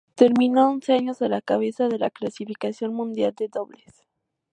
[0.15, 4.03] Terminó once años a la cabeza de la clasificación mundial de dobles.